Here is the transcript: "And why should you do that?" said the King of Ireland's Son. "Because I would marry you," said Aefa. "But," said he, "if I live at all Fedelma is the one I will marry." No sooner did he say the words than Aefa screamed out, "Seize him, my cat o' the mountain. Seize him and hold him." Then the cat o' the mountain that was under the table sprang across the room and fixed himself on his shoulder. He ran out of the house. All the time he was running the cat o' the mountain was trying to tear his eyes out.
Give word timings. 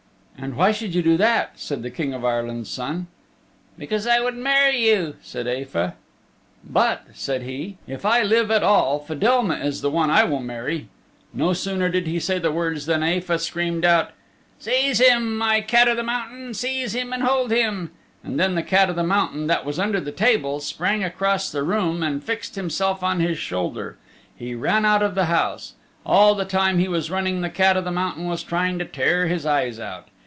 "And 0.43 0.55
why 0.55 0.71
should 0.71 0.95
you 0.95 1.03
do 1.03 1.17
that?" 1.17 1.51
said 1.59 1.83
the 1.83 1.91
King 1.91 2.15
of 2.15 2.25
Ireland's 2.25 2.71
Son. 2.71 3.05
"Because 3.77 4.07
I 4.07 4.19
would 4.19 4.33
marry 4.35 4.89
you," 4.89 5.17
said 5.21 5.45
Aefa. 5.45 5.93
"But," 6.67 7.05
said 7.13 7.43
he, 7.43 7.77
"if 7.85 8.07
I 8.07 8.23
live 8.23 8.49
at 8.49 8.63
all 8.63 8.97
Fedelma 8.97 9.63
is 9.63 9.81
the 9.81 9.91
one 9.91 10.09
I 10.09 10.23
will 10.23 10.39
marry." 10.39 10.87
No 11.31 11.53
sooner 11.53 11.89
did 11.89 12.07
he 12.07 12.19
say 12.19 12.39
the 12.39 12.51
words 12.51 12.87
than 12.87 13.03
Aefa 13.03 13.37
screamed 13.37 13.85
out, 13.85 14.13
"Seize 14.57 14.97
him, 14.99 15.37
my 15.37 15.61
cat 15.61 15.87
o' 15.87 15.93
the 15.93 16.01
mountain. 16.01 16.55
Seize 16.55 16.95
him 16.95 17.13
and 17.13 17.21
hold 17.21 17.51
him." 17.51 17.91
Then 18.23 18.55
the 18.55 18.63
cat 18.63 18.89
o' 18.89 18.93
the 18.93 19.03
mountain 19.03 19.45
that 19.45 19.63
was 19.63 19.77
under 19.77 20.01
the 20.01 20.11
table 20.11 20.59
sprang 20.59 21.03
across 21.03 21.51
the 21.51 21.61
room 21.61 22.01
and 22.01 22.23
fixed 22.23 22.55
himself 22.55 23.03
on 23.03 23.19
his 23.19 23.37
shoulder. 23.37 23.99
He 24.35 24.55
ran 24.55 24.85
out 24.85 25.03
of 25.03 25.13
the 25.13 25.25
house. 25.25 25.75
All 26.03 26.33
the 26.33 26.45
time 26.45 26.79
he 26.79 26.87
was 26.87 27.11
running 27.11 27.41
the 27.41 27.49
cat 27.51 27.77
o' 27.77 27.81
the 27.81 27.91
mountain 27.91 28.25
was 28.27 28.41
trying 28.41 28.79
to 28.79 28.85
tear 28.85 29.27
his 29.27 29.45
eyes 29.45 29.79
out. 29.79 30.07